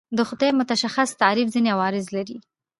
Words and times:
د 0.17 0.19
خدای 0.29 0.51
متشخص 0.59 1.09
تعریف 1.21 1.47
ځینې 1.53 1.69
عوارض 1.75 2.05
هم 2.09 2.13
لري. 2.15 2.37